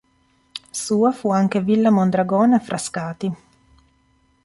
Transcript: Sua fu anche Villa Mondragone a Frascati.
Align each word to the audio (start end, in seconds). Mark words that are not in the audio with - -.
Sua 0.71 1.11
fu 1.11 1.29
anche 1.29 1.61
Villa 1.61 1.91
Mondragone 1.91 2.55
a 2.55 2.59
Frascati. 2.59 3.31